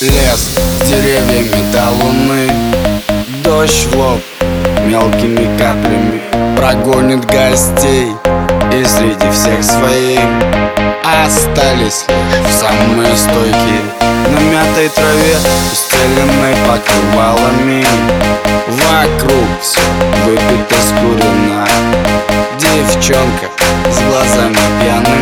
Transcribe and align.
Лес 0.00 0.50
с 0.80 0.86
деревьями 0.86 1.50
Дождь 3.42 3.88
в 3.90 3.96
лоб 3.96 4.20
мелкими 4.86 5.58
каплями 5.58 6.22
Прогонит 6.56 7.24
гостей 7.24 8.12
И 8.72 8.84
среди 8.84 9.28
всех 9.32 9.64
своих. 9.64 10.20
Остались 11.02 12.04
самые 12.60 13.16
стойкие 13.16 13.82
На 14.28 14.38
мятой 14.38 14.88
траве, 14.90 15.36
устеленной 15.72 16.54
покрывалами. 16.68 17.84
Вокруг 18.68 19.48
все 19.60 19.80
выпито 20.24 20.76
скурено 20.80 21.66
Девчонка 22.56 23.50
с 23.90 23.98
глазами 24.08 24.58
пьяными 24.80 25.17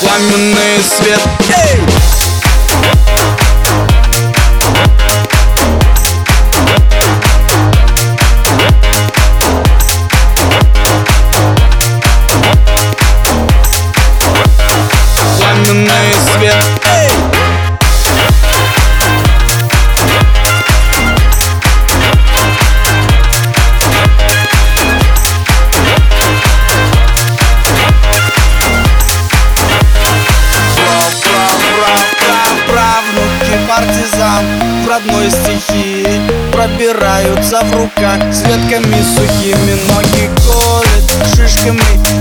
пламенный 0.00 0.82
свет 0.82 1.20
Эй! 1.48 1.97
Партизан. 33.78 34.44
В 34.84 34.88
родной 34.88 35.30
стихии 35.30 36.20
Пробираются 36.52 37.60
в 37.62 37.72
руках 37.76 38.18
с 38.32 38.42
ветками 38.42 39.02
сухими. 39.14 39.78
Ноги 39.88 40.28
колят 40.44 41.34
шишками, 41.34 41.80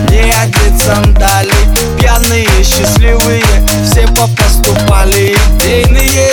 не 0.09 0.31
одеть 0.31 0.79
сандали. 0.79 1.51
Пьяные, 1.97 2.47
счастливые, 2.63 3.43
все 3.83 4.07
попоступали. 4.07 5.35
Идейные, 5.59 6.29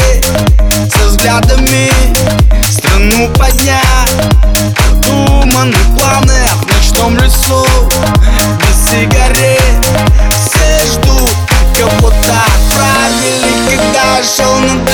со 0.91 1.07
взглядами 1.07 1.91
страну 2.69 3.29
поднять. 3.39 4.13
Думаны 5.01 5.77
планы 5.97 6.41
в 6.61 6.67
ночном 6.75 7.17
лесу 7.17 7.67
Без 8.61 8.91
сигарет. 8.91 9.87
Все 10.31 10.87
ждут 10.93 11.31
кого-то 11.77 12.15
отправили 12.15 13.69
Когда 13.69 14.23
шел 14.23 14.59
на 14.61 14.94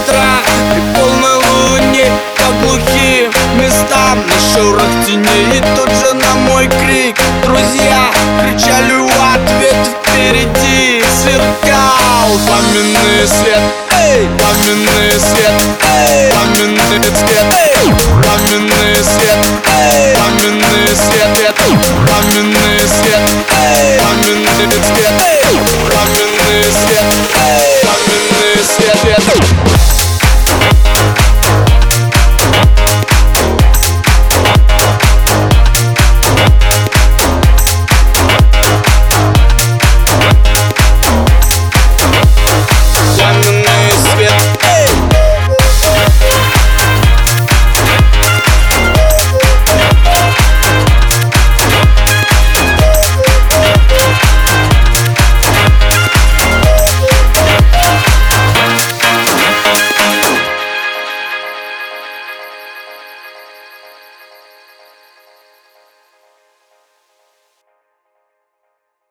костра 0.00 0.40
При 0.72 1.00
полной 1.00 1.36
луне 1.36 2.10
по 2.36 2.66
глухим 2.66 3.30
местам. 3.58 4.18
На 4.26 4.38
шорох 4.52 5.06
теней 5.06 5.58
и 5.58 5.60
тут 5.76 5.90
же 5.90 6.14
на 6.14 6.34
мой 6.48 6.66
крик. 6.66 7.16
Друзья 7.42 8.10
кричали 8.40 8.92
в 8.92 9.10
ответ 9.34 9.76
впереди. 9.86 11.02
Сверкал 11.22 12.28
пламенный 12.46 13.26
свет 13.26 13.59